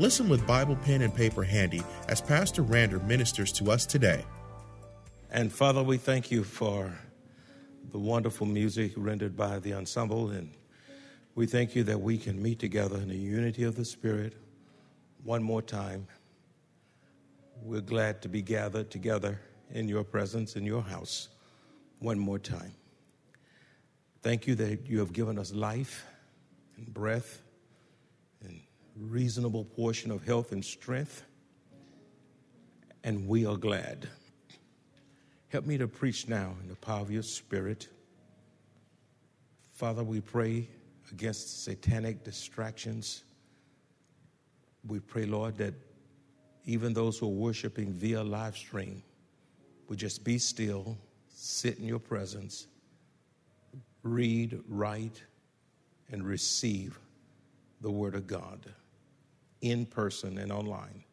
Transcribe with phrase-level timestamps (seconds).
[0.00, 4.24] Listen with Bible, pen, and paper handy as Pastor Rander ministers to us today.
[5.30, 6.90] And Father, we thank you for
[7.92, 10.30] the wonderful music rendered by the ensemble.
[10.30, 10.52] And
[11.34, 14.32] we thank you that we can meet together in the unity of the Spirit
[15.22, 16.06] one more time.
[17.62, 19.38] We're glad to be gathered together
[19.70, 21.28] in your presence, in your house,
[21.98, 22.72] one more time.
[24.22, 26.06] Thank you that you have given us life
[26.78, 27.42] and breath
[28.96, 31.22] reasonable portion of health and strength,
[33.04, 34.08] and we are glad.
[35.48, 37.88] Help me to preach now in the power of your Spirit.
[39.72, 40.68] Father, we pray
[41.10, 43.24] against satanic distractions.
[44.86, 45.74] We pray, Lord, that
[46.66, 49.02] even those who are worshiping via live stream
[49.88, 50.96] would just be still,
[51.28, 52.68] sit in your presence,
[54.02, 55.22] read, write,
[56.12, 56.98] and receive
[57.80, 58.66] the Word of God
[59.60, 61.04] in person and online.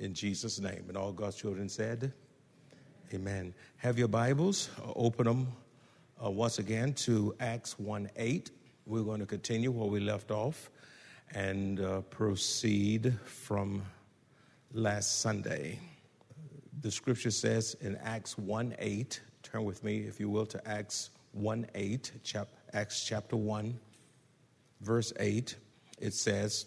[0.00, 0.84] In Jesus' name.
[0.88, 2.12] And all God's children said,
[3.14, 3.52] Amen.
[3.76, 5.48] Have your Bibles, uh, open them
[6.24, 8.50] uh, once again to Acts 1 8.
[8.86, 10.70] We're going to continue where we left off
[11.34, 13.82] and uh, proceed from
[14.72, 15.78] last Sunday.
[16.80, 21.10] The scripture says in Acts 1 8, turn with me, if you will, to Acts
[21.32, 23.78] 1 8, chap- Acts chapter 1,
[24.80, 25.54] verse 8.
[26.00, 26.66] It says,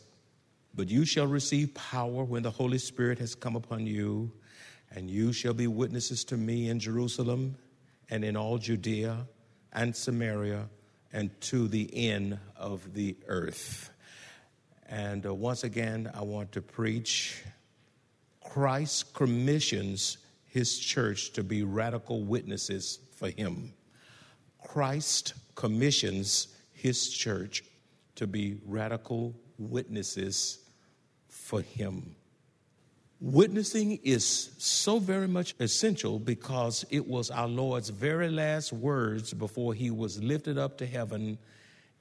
[0.76, 4.32] But you shall receive power when the Holy Spirit has come upon you,
[4.92, 7.56] and you shall be witnesses to me in Jerusalem
[8.10, 9.26] and in all Judea
[9.72, 10.68] and Samaria
[11.14, 13.90] and to the end of the earth.
[14.90, 17.42] And uh, once again, I want to preach
[18.44, 23.74] Christ commissions his church to be radical witnesses for him.
[24.62, 27.64] Christ commissions his church
[28.16, 30.65] to be radical witnesses
[31.36, 32.16] for him.
[33.22, 39.74] Witnessing is so very much essential because it was our Lord's very last words before
[39.74, 41.38] he was lifted up to heaven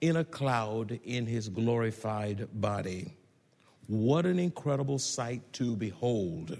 [0.01, 3.13] in a cloud in his glorified body.
[3.87, 6.59] What an incredible sight to behold.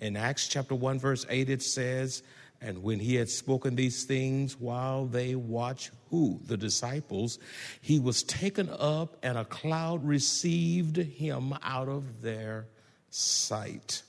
[0.00, 2.22] In Acts chapter 1, verse 8, it says,
[2.64, 6.40] And when he had spoken these things while they watched who?
[6.46, 7.38] The disciples,
[7.82, 12.68] he was taken up, and a cloud received him out of their
[13.10, 14.02] sight.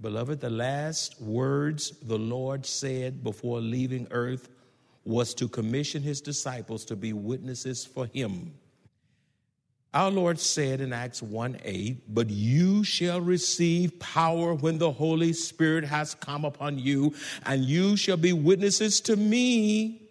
[0.00, 4.48] Beloved, the last words the Lord said before leaving earth
[5.04, 8.52] was to commission his disciples to be witnesses for him.
[9.94, 15.32] Our Lord said in Acts 1 8, But you shall receive power when the Holy
[15.32, 17.14] Spirit has come upon you,
[17.46, 20.02] and you shall be witnesses to me,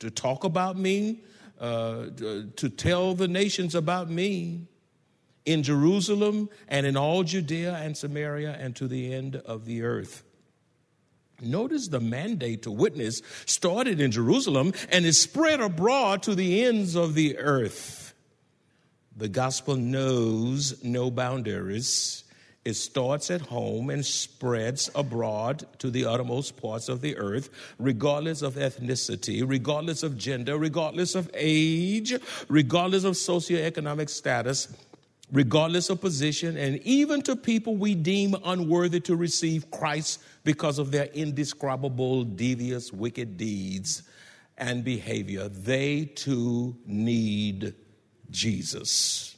[0.00, 1.20] to talk about me,
[1.60, 4.66] uh, to, to tell the nations about me
[5.46, 10.24] in Jerusalem and in all Judea and Samaria and to the end of the earth.
[11.40, 16.96] Notice the mandate to witness started in Jerusalem and is spread abroad to the ends
[16.96, 18.07] of the earth.
[19.18, 22.22] The gospel knows no boundaries.
[22.64, 28.42] It starts at home and spreads abroad to the uttermost parts of the earth, regardless
[28.42, 32.14] of ethnicity, regardless of gender, regardless of age,
[32.48, 34.68] regardless of socioeconomic status,
[35.32, 40.92] regardless of position, and even to people we deem unworthy to receive Christ because of
[40.92, 44.04] their indescribable, devious, wicked deeds
[44.58, 45.48] and behavior.
[45.48, 47.74] They too need
[48.30, 49.36] Jesus.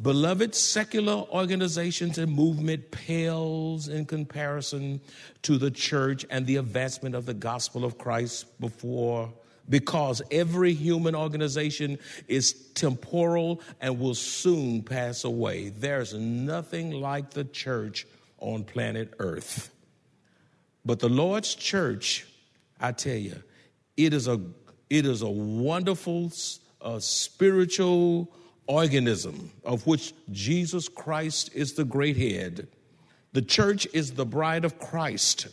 [0.00, 5.00] Beloved, secular organizations and movement pales in comparison
[5.42, 9.32] to the church and the advancement of the gospel of Christ before
[9.68, 11.98] because every human organization
[12.28, 15.70] is temporal and will soon pass away.
[15.70, 18.06] There's nothing like the church
[18.38, 19.70] on planet Earth.
[20.84, 22.26] But the Lord's church,
[22.80, 23.42] I tell you,
[23.96, 24.40] it is a
[24.88, 26.30] it is a wonderful
[26.86, 28.32] a spiritual
[28.68, 32.68] organism of which Jesus Christ is the great head.
[33.32, 35.48] The church is the bride of Christ.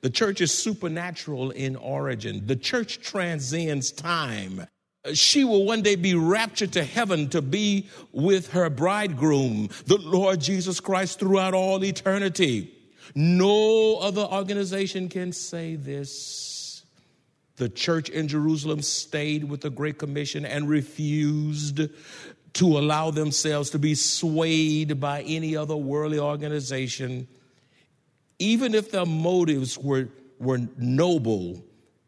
[0.00, 2.46] The church is supernatural in origin.
[2.46, 4.66] The church transcends time.
[5.14, 10.40] she will one day be raptured to heaven to be with her bridegroom, the Lord
[10.40, 12.72] Jesus Christ, throughout all eternity.
[13.14, 16.57] No other organization can say this.
[17.58, 21.80] The church in Jerusalem stayed with the Great Commission and refused
[22.54, 27.28] to allow themselves to be swayed by any other worldly organization,
[28.38, 30.08] even if their motives were,
[30.38, 31.62] were noble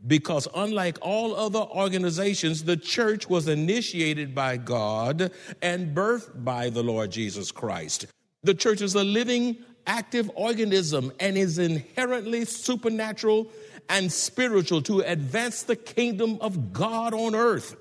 [0.07, 5.31] because unlike all other organizations, the church was initiated by God
[5.61, 8.07] and birthed by the Lord Jesus Christ.
[8.43, 13.51] The church is a living, active organism and is inherently supernatural
[13.91, 17.77] and spiritual to advance the kingdom of God on earth.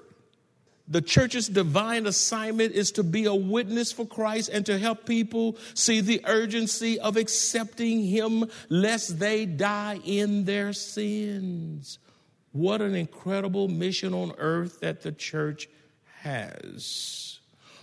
[0.87, 5.55] The church's divine assignment is to be a witness for Christ and to help people
[5.75, 11.99] see the urgency of accepting Him lest they die in their sins.
[12.51, 15.69] What an incredible mission on earth that the church
[16.21, 17.38] has.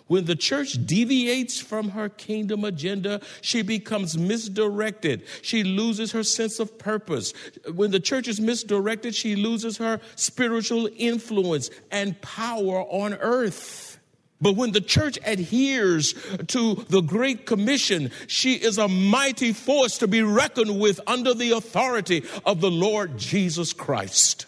[0.08, 5.22] When the church deviates from her kingdom agenda, she becomes misdirected.
[5.42, 7.32] She loses her sense of purpose.
[7.74, 13.98] When the church is misdirected, she loses her spiritual influence and power on earth.
[14.40, 16.14] But when the church adheres
[16.48, 21.52] to the Great Commission, she is a mighty force to be reckoned with under the
[21.52, 24.46] authority of the Lord Jesus Christ.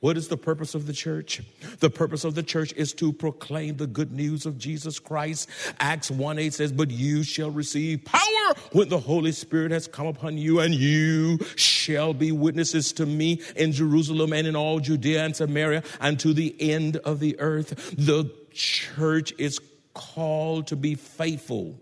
[0.00, 1.42] What is the purpose of the church?
[1.80, 5.48] The purpose of the church is to proclaim the good news of Jesus Christ.
[5.78, 10.06] Acts 1 8 says, But you shall receive power when the Holy Spirit has come
[10.06, 15.22] upon you, and you shall be witnesses to me in Jerusalem and in all Judea
[15.22, 17.94] and Samaria and to the end of the earth.
[17.96, 19.60] The church is
[19.92, 21.78] called to be faithful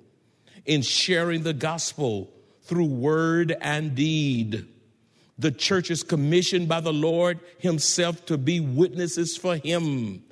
[0.66, 2.32] in sharing the gospel
[2.62, 4.66] through word and deed.
[5.38, 10.24] The church is commissioned by the Lord Himself to be witnesses for Him.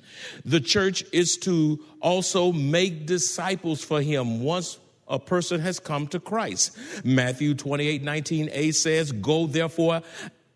[0.45, 6.19] The church is to also make disciples for Him once a person has come to
[6.19, 6.77] Christ.
[7.05, 10.01] Matthew 28 19a says, Go therefore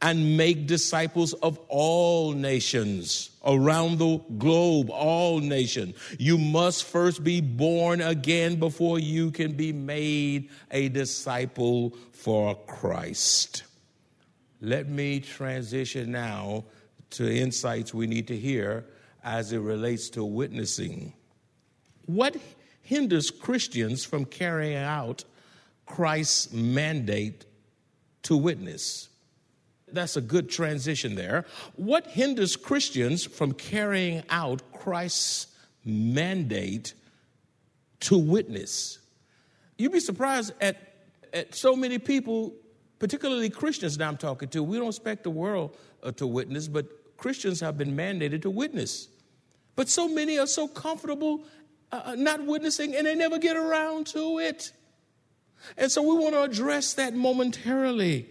[0.01, 5.95] and make disciples of all nations around the globe, all nations.
[6.18, 13.63] You must first be born again before you can be made a disciple for Christ.
[14.61, 16.65] Let me transition now
[17.11, 18.85] to insights we need to hear
[19.23, 21.13] as it relates to witnessing.
[22.05, 22.37] What
[22.83, 25.23] hinders Christians from carrying out
[25.87, 27.45] Christ's mandate
[28.23, 29.09] to witness?
[29.91, 31.45] That's a good transition there.
[31.75, 35.47] What hinders Christians from carrying out Christ's
[35.83, 36.93] mandate
[38.01, 38.99] to witness?
[39.77, 40.77] You'd be surprised at,
[41.33, 42.53] at so many people
[43.01, 47.18] particularly Christians now I'm talking to, we don't expect the world uh, to witness, but
[47.18, 49.07] Christians have been mandated to witness.
[49.75, 51.44] But so many are so comfortable
[51.92, 54.71] uh, uh, not witnessing and they never get around to it.
[55.80, 58.30] And so we want to address that momentarily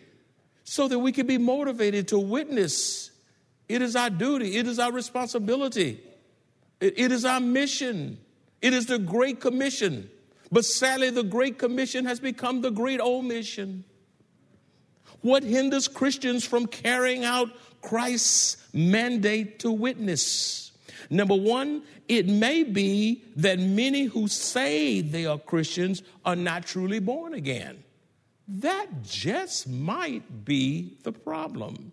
[0.63, 3.11] so that we can be motivated to witness.
[3.69, 6.01] It is our duty, it is our responsibility,
[6.79, 8.19] it, it is our mission,
[8.63, 10.09] it is the Great Commission.
[10.53, 13.85] But sadly, the Great Commission has become the Great Omission.
[15.23, 17.51] What hinders Christians from carrying out
[17.83, 20.73] Christ's mandate to witness?
[21.11, 26.99] Number one, it may be that many who say they are Christians are not truly
[26.99, 27.83] born again.
[28.49, 31.93] That just might be the problem.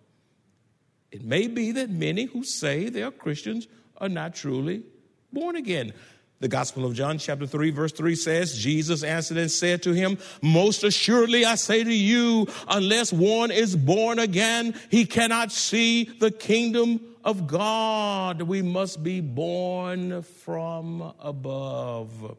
[1.12, 4.84] It may be that many who say they are Christians are not truly
[5.32, 5.94] born again.
[6.40, 10.20] The Gospel of John, chapter 3, verse 3 says, Jesus answered and said to him,
[10.44, 16.30] Most assuredly I say to you, unless one is born again, he cannot see the
[16.30, 18.44] kingdom of God.
[18.44, 22.38] We must be born from above.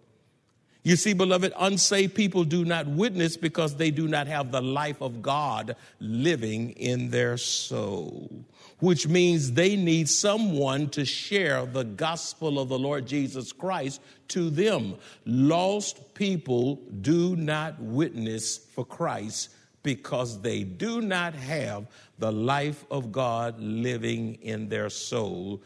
[0.82, 5.02] You see, beloved, unsaved people do not witness because they do not have the life
[5.02, 8.44] of God living in their soul
[8.80, 14.50] which means they need someone to share the gospel of the Lord Jesus Christ to
[14.50, 14.94] them.
[15.26, 19.50] Lost people do not witness for Christ
[19.82, 21.86] because they do not have
[22.18, 25.62] the life of God living in their soul.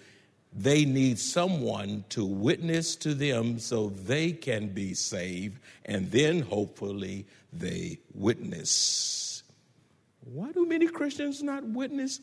[0.55, 7.27] They need someone to witness to them so they can be saved, and then hopefully
[7.53, 9.43] they witness.
[10.25, 12.21] Why do many Christians not witness?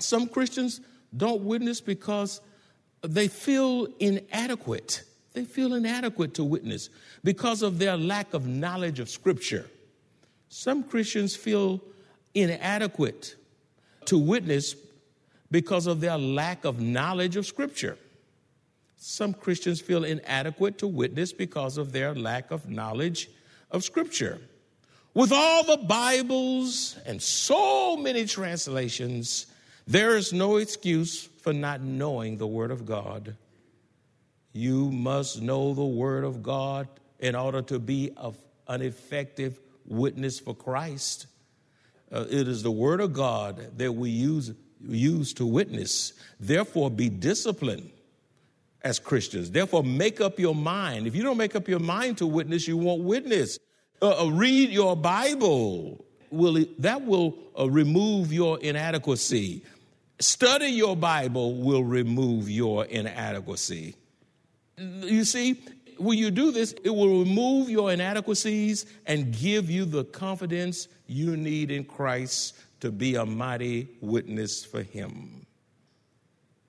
[0.00, 0.80] Some Christians
[1.16, 2.40] don't witness because
[3.02, 5.04] they feel inadequate.
[5.34, 6.90] They feel inadequate to witness
[7.22, 9.70] because of their lack of knowledge of Scripture.
[10.48, 11.80] Some Christians feel
[12.34, 13.36] inadequate
[14.06, 14.74] to witness
[15.50, 17.96] because of their lack of knowledge of Scripture.
[18.96, 23.28] Some Christians feel inadequate to witness because of their lack of knowledge
[23.70, 24.40] of Scripture.
[25.12, 29.46] With all the Bibles and so many translations,
[29.86, 33.36] there is no excuse for not knowing the Word of God.
[34.52, 38.16] You must know the Word of God in order to be
[38.66, 41.26] an effective witness for Christ.
[42.10, 44.52] Uh, it is the Word of God that we use,
[44.88, 46.12] use to witness.
[46.40, 47.90] Therefore, be disciplined
[48.82, 49.50] as Christians.
[49.50, 51.06] Therefore, make up your mind.
[51.06, 53.58] If you don't make up your mind to witness, you won't witness.
[54.02, 56.04] Uh, uh, read your Bible.
[56.30, 59.62] Will that will uh, remove your inadequacy.
[60.18, 63.94] Study your Bible will remove your inadequacy.
[64.78, 65.60] You see,
[65.98, 71.36] when you do this, it will remove your inadequacies and give you the confidence you
[71.36, 75.44] need in Christ to be a mighty witness for Him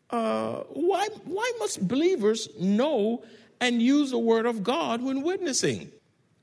[0.10, 3.24] uh, why, why must believers know
[3.60, 5.92] and use the word of God when witnessing?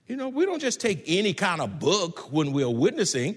[0.07, 3.37] You know, we don't just take any kind of book when we're witnessing.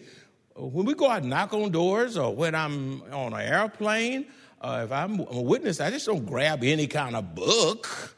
[0.56, 4.26] When we go out and knock on doors or when I'm on an airplane,
[4.62, 8.16] uh, if I'm a witness, I just don't grab any kind of book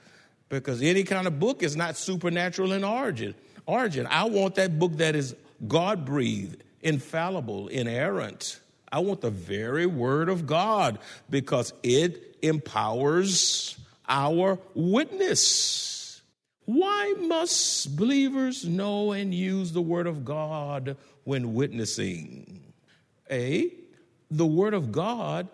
[0.50, 3.36] because any kind of book is not supernatural in origin.
[3.66, 4.08] Origin.
[4.10, 5.36] I want that book that is
[5.68, 8.62] God breathed, infallible, inerrant.
[8.90, 13.78] I want the very word of God because it empowers
[14.08, 16.22] our witness.
[16.64, 22.74] Why must believers know and use the word of God when witnessing?
[23.30, 23.70] A,
[24.32, 25.50] the word of God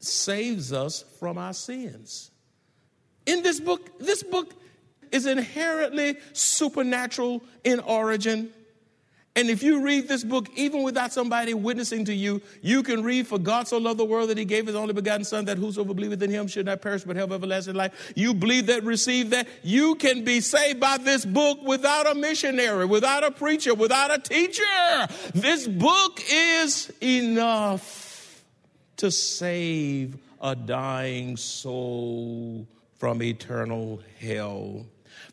[0.00, 2.32] saves us from our sins.
[3.24, 4.52] In this book, this book
[5.12, 8.50] is inherently supernatural in origin.
[9.36, 13.26] And if you read this book, even without somebody witnessing to you, you can read,
[13.26, 15.92] For God so loved the world that he gave his only begotten Son, that whosoever
[15.92, 18.12] believeth in him should not perish but have everlasting life.
[18.16, 19.46] You believe that, receive that.
[19.62, 24.18] You can be saved by this book without a missionary, without a preacher, without a
[24.18, 24.62] teacher.
[25.34, 28.42] This book is enough
[28.96, 32.66] to save a dying soul
[32.98, 34.86] from eternal hell.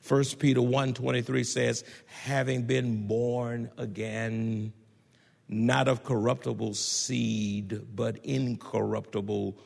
[0.07, 4.73] 1 Peter 1:23 says, having been born again,
[5.47, 9.57] not of corruptible seed, but incorruptible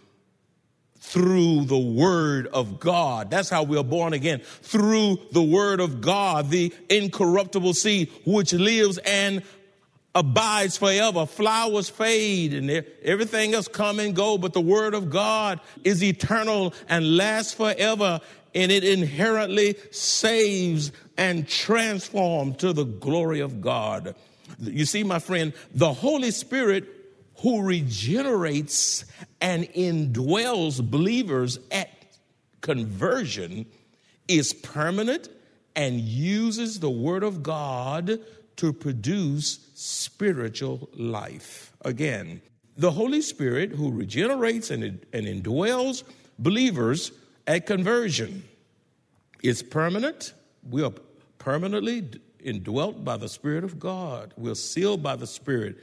[1.00, 3.32] through the word of God.
[3.32, 4.42] That's how we are born again.
[4.62, 9.44] Through the word of God, the incorruptible seed which lives and
[10.14, 11.26] abides forever.
[11.26, 16.74] Flowers fade and everything else come and go, but the word of God is eternal
[16.90, 18.20] and lasts forever
[18.54, 24.16] and it inherently saves and transforms to the glory of God.
[24.60, 26.86] You see, my friend, the Holy Spirit
[27.42, 29.06] who regenerates
[29.42, 31.90] and indwells believers at
[32.62, 33.66] conversion
[34.28, 35.30] is permanent
[35.76, 38.20] and uses the Word of God
[38.58, 41.72] to produce spiritual life.
[41.82, 42.42] Again,
[42.76, 46.04] the Holy Spirit who regenerates and, and indwells
[46.40, 47.12] believers
[47.48, 48.44] at conversion.
[49.42, 50.34] It's permanent.
[50.70, 50.92] We are
[51.40, 52.10] permanently
[52.44, 54.34] indwelt by the Spirit of God.
[54.38, 55.78] We're sealed by the Spirit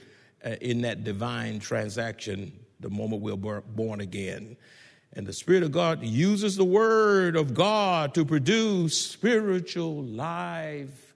[0.45, 4.57] uh, in that divine transaction the moment we're born again.
[5.15, 11.15] And the Spirit of God uses the Word of God to produce spiritual life.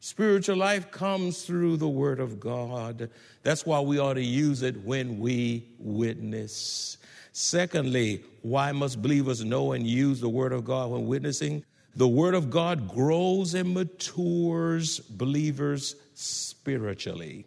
[0.00, 3.10] Spiritual life comes through the Word of God.
[3.42, 6.98] That's why we ought to use it when we witness.
[7.36, 11.64] Secondly, why must believers know and use the Word of God when witnessing?
[11.96, 17.44] The Word of God grows and matures believers spiritually.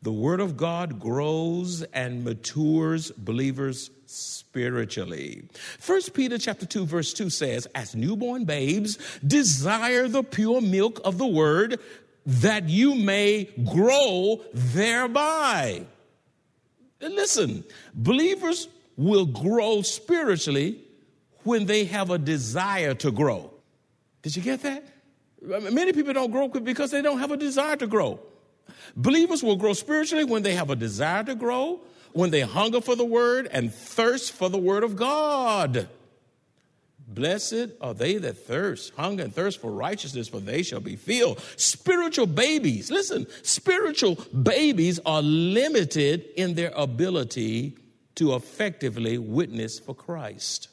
[0.00, 5.42] The Word of God grows and matures believers spiritually.
[5.78, 11.18] First Peter chapter 2 verse 2 says, "As newborn babes, desire the pure milk of
[11.18, 11.78] the word
[12.24, 15.84] that you may grow thereby."
[17.02, 20.80] Listen, believers will grow spiritually
[21.44, 23.50] when they have a desire to grow.
[24.22, 24.84] Did you get that?
[25.40, 28.20] Many people don't grow because they don't have a desire to grow.
[28.96, 31.80] Believers will grow spiritually when they have a desire to grow,
[32.12, 35.88] when they hunger for the word and thirst for the word of God.
[37.06, 41.40] Blessed are they that thirst, hunger and thirst for righteousness, for they shall be filled.
[41.56, 47.76] Spiritual babies, listen, spiritual babies are limited in their ability
[48.18, 50.68] to effectively witness for Christ.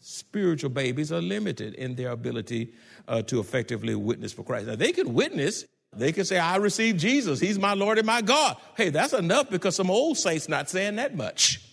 [0.00, 2.72] Spiritual babies are limited in their ability
[3.06, 4.66] uh, to effectively witness for Christ.
[4.66, 8.22] Now, they can witness, they can say, I received Jesus, He's my Lord and my
[8.22, 8.56] God.
[8.76, 11.69] Hey, that's enough because some old saints not saying that much.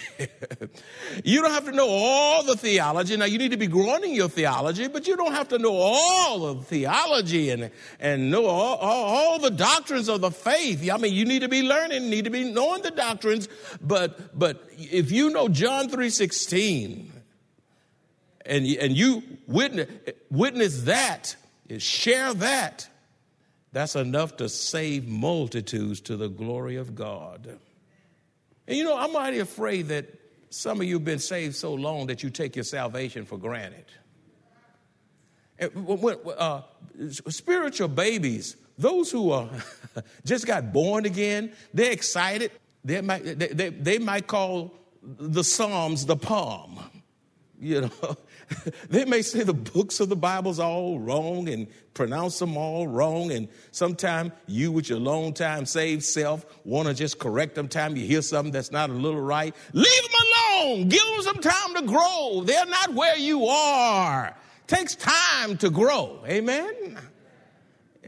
[1.24, 3.16] you don't have to know all the theology.
[3.16, 5.74] Now, you need to be growing in your theology, but you don't have to know
[5.74, 7.70] all of theology and,
[8.00, 10.88] and know all, all, all, the doctrines of the faith.
[10.90, 13.48] I mean, you need to be learning, need to be knowing the doctrines,
[13.80, 17.08] but, but if you know John 3.16
[18.46, 19.88] and, and you witness,
[20.30, 21.36] witness that,
[21.78, 22.88] share that,
[23.72, 27.58] that's enough to save multitudes to the glory of God.
[28.72, 30.06] And you know, I'm mighty afraid that
[30.48, 33.84] some of you have been saved so long that you take your salvation for granted.
[35.60, 36.62] Uh,
[37.28, 39.50] spiritual babies, those who are
[40.24, 42.50] just got born again, they're excited.
[42.82, 46.80] They might, they, they, they might call the Psalms the palm.
[47.60, 48.16] You know,
[48.88, 53.30] they may say the books of the Bible's all wrong and pronounce them all wrong.
[53.32, 57.68] And sometimes you, with your long time saved self, want to just correct them.
[57.68, 60.88] Time you hear something that's not a little right, leave them alone.
[60.88, 62.42] Give them some time to grow.
[62.44, 64.36] They're not where you are.
[64.66, 66.22] Takes time to grow.
[66.26, 66.98] Amen.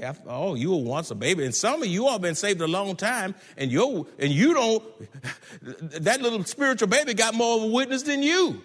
[0.00, 2.66] After, oh, you were once a baby, and some of you all been saved a
[2.66, 4.82] long time, and you and you don't.
[6.02, 8.62] That little spiritual baby got more of a witness than you.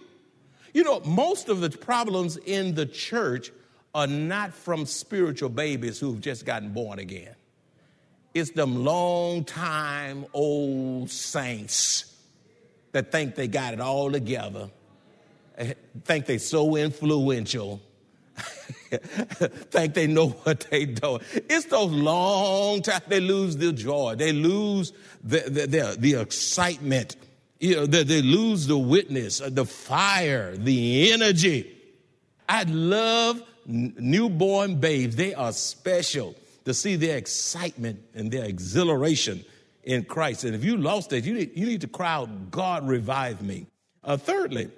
[0.74, 3.52] You know, most of the problems in the church
[3.94, 7.36] are not from spiritual babies who've just gotten born again.
[8.34, 12.16] It's them long time old saints
[12.92, 14.70] that think they got it all together,
[15.58, 15.74] eh,
[16.06, 17.82] think they're so influential,
[18.90, 21.20] think they know what they do.
[21.34, 27.16] It's those long time they lose their joy, they lose the, the, the, the excitement
[27.60, 31.76] you know, they, they lose the witness, uh, the fire, the energy.
[32.48, 35.16] I love newborn babes.
[35.16, 36.36] They are special
[36.66, 39.44] to see their excitement and their exhilaration
[39.84, 40.44] in Christ.
[40.44, 43.68] And if you lost it, you need, you need to cry out, God, revive me.
[44.04, 44.70] Uh, thirdly,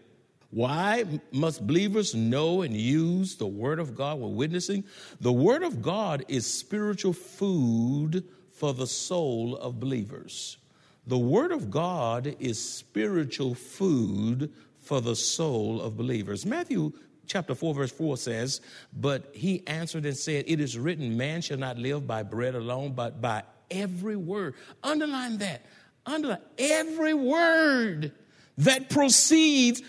[0.49, 4.83] why must believers know and use the Word of God while witnessing?
[5.21, 10.57] The Word of God is spiritual food for the soul of believers.
[11.07, 14.51] The Word of God is spiritual food
[14.83, 16.45] for the soul of believers.
[16.45, 16.93] Matthew
[17.25, 18.61] chapter 4, verse 4 says,
[18.93, 22.93] But he answered and said, It is written, man shall not live by bread alone,
[22.93, 24.55] but by every word.
[24.83, 25.65] Underline that.
[26.05, 28.11] Underline every word
[28.59, 29.81] that proceeds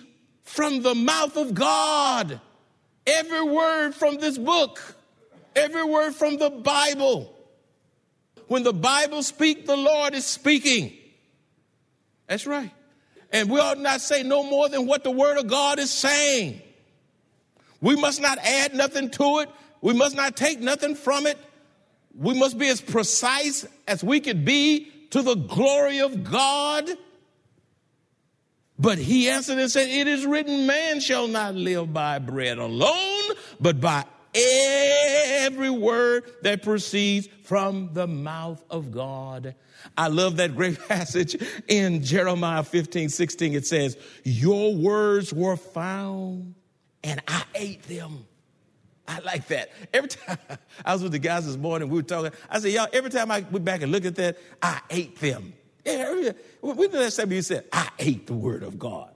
[0.44, 2.40] from the mouth of God.
[3.06, 4.96] Every word from this book.
[5.54, 7.36] Every word from the Bible.
[8.46, 10.96] When the Bible speaks, the Lord is speaking.
[12.32, 12.70] That's right.
[13.30, 16.62] And we ought not say no more than what the Word of God is saying.
[17.82, 19.50] We must not add nothing to it.
[19.82, 21.36] We must not take nothing from it.
[22.16, 26.88] We must be as precise as we could be to the glory of God.
[28.78, 33.24] But he answered and said, It is written, man shall not live by bread alone,
[33.60, 39.54] but by every word that proceeds from the mouth of God.
[39.96, 41.36] I love that great passage
[41.68, 43.54] in Jeremiah 15, 16.
[43.54, 46.54] It says, Your words were found
[47.04, 48.26] and I ate them.
[49.06, 49.70] I like that.
[49.92, 50.38] Every time
[50.84, 52.32] I was with the guys this morning, we were talking.
[52.48, 55.52] I said, Y'all, every time I went back and look at that, I ate them.
[55.84, 59.12] Yeah, when did that time you said, I ate the word of God?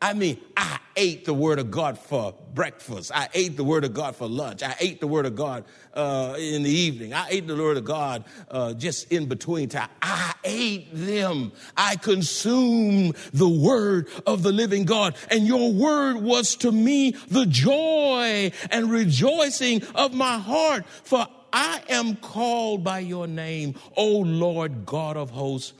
[0.00, 3.10] I mean, I ate the Word of God for breakfast.
[3.14, 4.62] I ate the Word of God for lunch.
[4.62, 7.14] I ate the Word of God uh, in the evening.
[7.14, 9.88] I ate the Word of God uh, just in between time.
[10.00, 11.52] I ate them.
[11.76, 15.16] I consumed the Word of the living God.
[15.30, 20.86] And your Word was to me the joy and rejoicing of my heart.
[20.86, 25.74] For I am called by your name, O Lord God of hosts.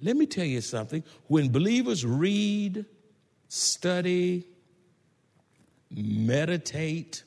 [0.00, 1.02] Let me tell you something.
[1.26, 2.84] When believers read,
[3.48, 4.46] study,
[5.90, 7.22] meditate,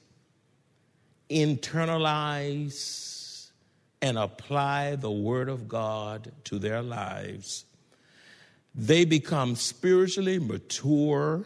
[1.29, 3.11] internalize,
[4.01, 7.65] and apply the Word of God to their lives,
[8.73, 11.45] they become spiritually mature.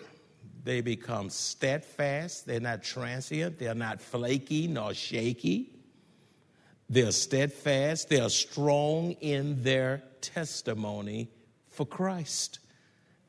[0.63, 2.45] They become steadfast.
[2.47, 3.59] They're not transient.
[3.59, 5.71] They're not flaky nor shaky.
[6.89, 8.09] They're steadfast.
[8.09, 11.29] They're strong in their testimony
[11.69, 12.59] for Christ.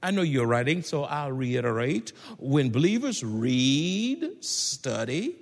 [0.03, 2.13] I know you're writing, so I'll reiterate.
[2.39, 5.37] When believers read, study,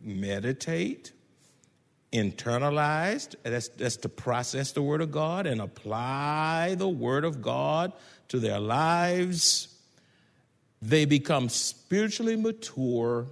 [0.00, 1.12] meditate,
[2.12, 7.92] internalized, that's, that's to process the Word of God and apply the Word of God
[8.28, 9.68] to their lives,
[10.82, 13.26] they become spiritually mature.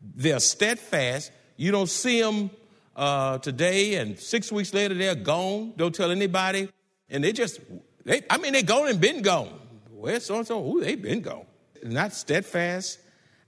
[0.00, 1.30] They're steadfast.
[1.56, 2.50] You don't see them
[2.96, 5.74] uh, today, and six weeks later they're gone.
[5.76, 6.70] Don't tell anybody.
[7.10, 7.60] And they just,
[8.04, 9.52] they, I mean, they're gone and been gone
[10.06, 10.62] Where's so and so?
[10.62, 11.46] Who they been gone?
[11.82, 13.00] Not steadfast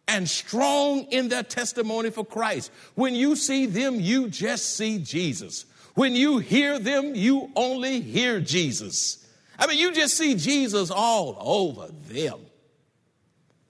[0.08, 2.72] and strong in their testimony for Christ.
[2.96, 5.66] When you see them, you just see Jesus.
[5.94, 9.24] When you hear them, you only hear Jesus.
[9.56, 12.40] I mean, you just see Jesus all over them.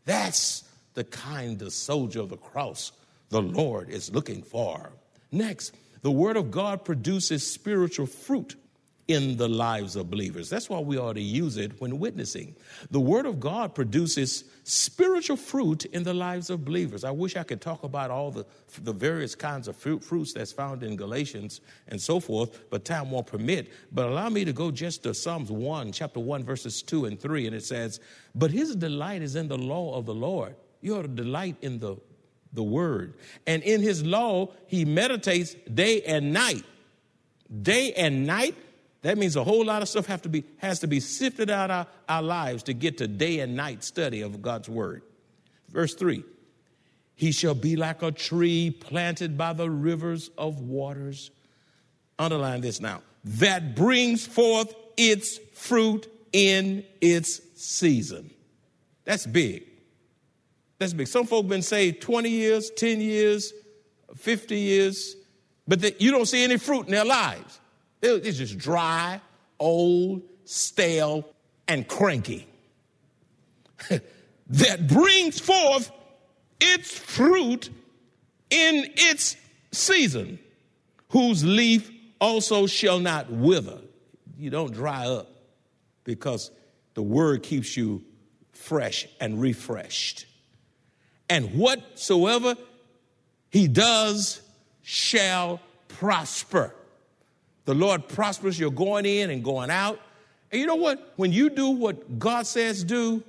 [0.07, 2.93] That's the kind of soldier of the cross
[3.29, 4.93] the Lord is looking for.
[5.31, 8.57] Next, the Word of God produces spiritual fruit
[9.09, 10.51] in the lives of believers.
[10.51, 12.55] That's why we ought to use it when witnessing.
[12.91, 17.05] The Word of God produces spiritual fruit in the lives of believers.
[17.05, 18.45] I wish I could talk about all the,
[18.83, 23.11] the various kinds of fruit, fruits that's found in Galatians and so forth, but time
[23.11, 23.73] won't permit.
[23.93, 27.47] But allow me to go just to Psalms 1, chapter 1, verses 2 and 3,
[27.47, 28.01] and it says,
[28.35, 30.55] But his delight is in the law of the Lord.
[30.83, 31.97] You ought to delight in the,
[32.53, 33.15] the Word.
[33.47, 36.65] And in his law, he meditates day and night.
[37.63, 38.55] Day and night
[39.03, 41.71] that means a whole lot of stuff have to be, has to be sifted out
[41.71, 45.03] of our lives to get to day and night study of God's word.
[45.71, 46.25] Verse 3
[47.15, 51.31] He shall be like a tree planted by the rivers of waters.
[52.19, 58.31] Underline this now that brings forth its fruit in its season.
[59.05, 59.65] That's big.
[60.79, 61.09] That's big.
[61.09, 63.53] Some folk been saved 20 years, 10 years,
[64.17, 65.17] 50 years,
[65.67, 67.58] but they, you don't see any fruit in their lives.
[68.01, 69.21] It's just dry,
[69.59, 71.29] old, stale,
[71.67, 72.47] and cranky.
[74.49, 75.91] that brings forth
[76.61, 77.71] its fruit
[78.51, 79.37] in its
[79.73, 80.39] season,
[81.11, 83.79] whose leaf also shall not wither.
[84.39, 85.31] You don't dry up
[86.05, 86.51] because
[86.95, 88.05] the word keeps you
[88.53, 90.27] fresh and refreshed.
[91.29, 92.57] And whatsoever
[93.51, 94.41] he does
[94.83, 96.75] shall prosper.
[97.69, 100.01] The Lord prospers your going in and going out.
[100.51, 101.13] And you know what?
[101.17, 103.23] When you do what God says do,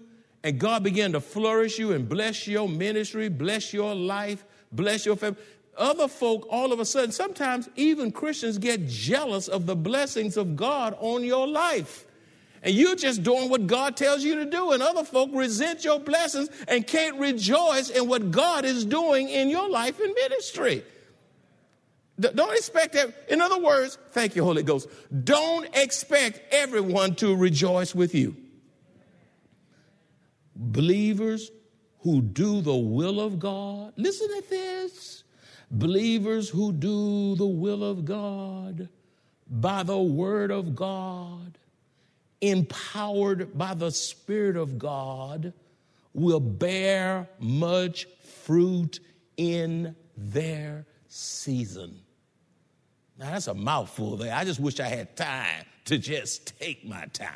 [0.46, 5.18] and God begin to flourish you and bless your ministry, bless your life, bless your
[5.18, 5.42] family,
[5.78, 10.56] other folk all of a sudden, sometimes even Christians get jealous of the blessings of
[10.56, 12.06] God on your life.
[12.64, 16.00] And you're just doing what God tells you to do, and other folk resent your
[16.00, 20.86] blessings and can't rejoice in what God is doing in your life and ministry.
[22.20, 23.14] Don't expect that.
[23.30, 24.90] In other words, thank you, Holy Ghost.
[25.24, 28.36] Don't expect everyone to rejoice with you.
[30.56, 31.52] Believers
[32.00, 35.24] who do the will of God, listen to this.
[35.72, 38.90] Believers who do the will of God
[39.50, 41.58] by the word of God,
[42.42, 45.54] empowered by the Spirit of God,
[46.14, 48.08] will bear much
[48.44, 49.00] fruit
[49.38, 52.02] in their season.
[53.20, 54.34] Now, that's a mouthful there.
[54.34, 57.36] I just wish I had time to just take my time.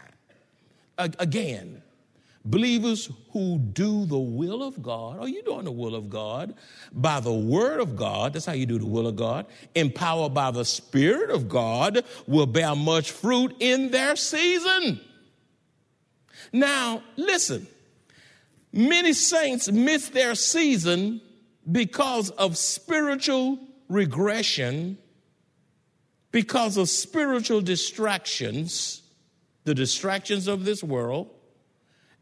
[0.98, 1.82] Again,
[2.46, 6.56] believers who do the will of God, are you doing the will of God?
[6.94, 10.52] By the word of God, that's how you do the will of God, empowered by
[10.52, 15.02] the Spirit of God, will bear much fruit in their season.
[16.54, 17.68] Now, listen,
[18.72, 21.20] many saints miss their season
[21.70, 24.98] because of spiritual regression
[26.34, 29.04] because of spiritual distractions,
[29.66, 31.30] the distractions of this world,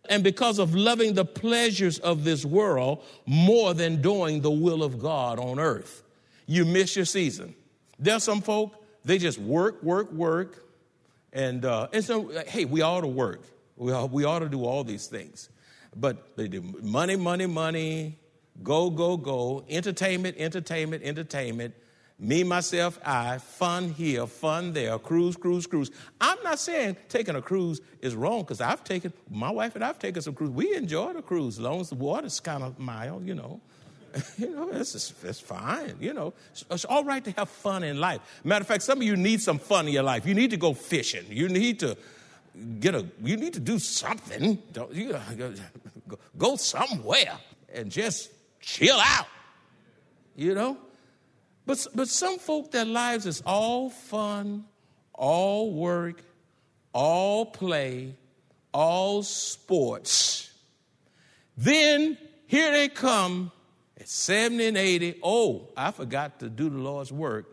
[0.10, 5.00] and because of loving the pleasures of this world more than doing the will of
[5.00, 6.04] God on earth.
[6.45, 7.56] You miss your season.
[7.97, 10.65] There's some folk, they just work, work, work.
[11.32, 13.41] And, uh, and so, hey, we ought to work.
[13.78, 15.50] We ought, we ought to do all these things.
[15.95, 18.19] But they do money, money, money,
[18.62, 21.76] go, go, go, entertainment, entertainment, entertainment,
[22.21, 25.89] me, myself, I, fun here, fun there, cruise, cruise, cruise.
[26.21, 29.97] I'm not saying taking a cruise is wrong because I've taken, my wife and I've
[29.97, 30.51] taken some cruise.
[30.51, 33.60] We enjoy the cruise as long as the water's kind of mild, you know.
[34.38, 36.34] you know, it's, it's fine, you know.
[36.51, 38.21] It's, it's all right to have fun in life.
[38.43, 40.27] Matter of fact, some of you need some fun in your life.
[40.27, 41.25] You need to go fishing.
[41.27, 41.97] You need to
[42.79, 44.62] get a, you need to do something.
[44.73, 45.17] Don't, you,
[46.07, 47.34] go, go somewhere
[47.73, 48.29] and just
[48.60, 49.25] chill out,
[50.36, 50.77] you know.
[51.71, 54.65] But, but some folk, their lives is all fun,
[55.13, 56.21] all work,
[56.91, 58.13] all play,
[58.73, 60.51] all sports.
[61.55, 63.53] Then here they come
[63.97, 65.19] at 70 and 80.
[65.23, 67.45] Oh, I forgot to do the Lord's work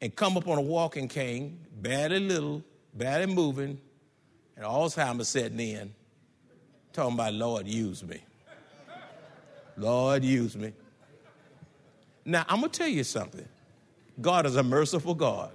[0.00, 2.62] and come up on a walking cane, badly little,
[2.94, 3.80] badly moving,
[4.54, 5.92] and Alzheimer's setting in,
[6.92, 8.20] talking about, Lord, use me.
[9.76, 10.74] Lord, use me.
[12.26, 13.48] Now, I'm going to tell you something.
[14.20, 15.52] God is a merciful God.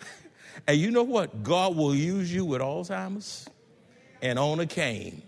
[0.66, 1.44] and you know what?
[1.44, 3.46] God will use you with Alzheimer's
[4.20, 5.22] and on a cane,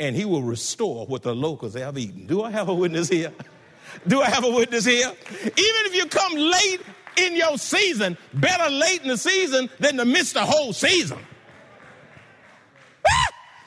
[0.00, 2.26] and he will restore what the locals have eaten.
[2.26, 3.32] Do I have a witness here?
[4.08, 5.12] Do I have a witness here?
[5.30, 6.80] Even if you come late
[7.16, 11.18] in your season, better late in the season than to miss the whole season.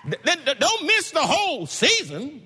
[0.60, 2.42] Don't miss the whole season.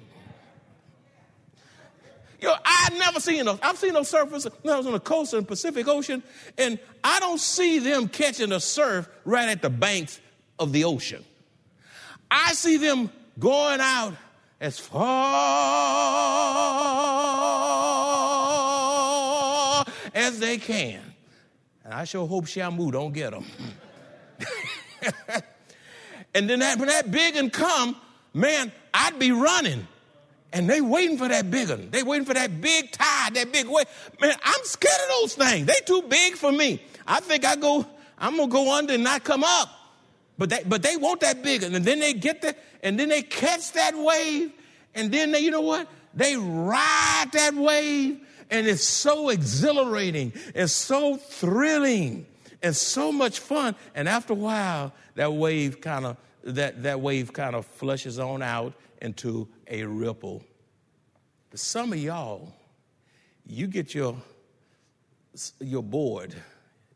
[2.44, 3.58] Know, I never seen those.
[3.62, 6.22] I've seen those surfers I was on the coast of the Pacific Ocean,
[6.58, 10.20] and I don't see them catching a surf right at the banks
[10.60, 11.24] of the ocean.
[12.30, 14.14] I see them going out
[14.60, 15.04] as far
[20.14, 21.02] as they can.
[21.86, 23.46] And I sure hope Shamu don't get them.
[26.34, 27.96] and then that, when that big one come,
[28.34, 29.88] man, I'd be running.
[30.54, 31.90] And they waiting for that big one.
[31.90, 33.86] They waiting for that big tide, that big wave.
[34.22, 35.66] Man, I'm scared of those things.
[35.66, 36.80] They too big for me.
[37.08, 37.86] I think I go,
[38.20, 39.70] I'm gonna go under and not come up.
[40.38, 41.74] But they, but they want that big one.
[41.74, 44.54] And then they get that, and then they catch that wave.
[44.94, 45.88] And then they, you know what?
[46.14, 48.20] They ride that wave.
[48.52, 50.34] And it's so exhilarating.
[50.54, 52.28] It's so thrilling.
[52.62, 53.76] And so much fun.
[53.96, 58.44] And after a while, that wave kind of, that, that wave kind of flushes on
[58.44, 60.44] out into a ripple.
[61.52, 62.52] But some of y'all,
[63.46, 64.16] you get your
[65.60, 66.34] your board,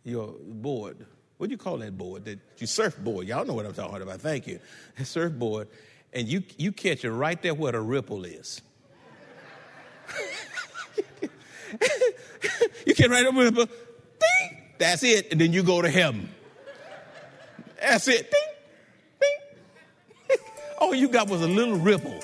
[0.04, 1.06] your board.
[1.38, 2.26] What do you call that board?
[2.26, 3.28] That you surfboard.
[3.28, 4.22] Y'all know what I'm talking about.
[4.22, 4.60] Thank you.
[5.04, 5.68] Surfboard,
[6.14, 8.62] and you you catch it right there where the ripple is.
[12.86, 14.62] you get right over the ding.
[14.80, 16.30] That's it, and then you go to heaven.
[17.80, 18.32] That's it.
[18.32, 18.47] Ding.
[20.78, 22.20] All you got was a little ripple.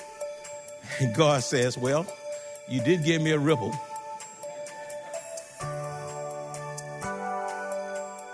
[1.00, 2.06] And God says, Well,
[2.68, 3.74] you did give me a ripple.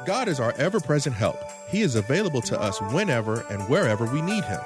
[0.06, 1.40] God is our ever present help.
[1.70, 4.60] He is available to us whenever and wherever we need Him.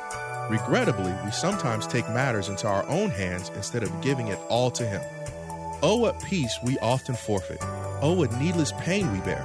[0.49, 4.85] Regrettably, we sometimes take matters into our own hands instead of giving it all to
[4.85, 5.01] Him.
[5.81, 7.59] Oh, what peace we often forfeit.
[8.01, 9.43] Oh, what needless pain we bear.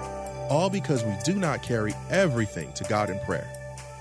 [0.48, 3.57] All because we do not carry everything to God in prayer.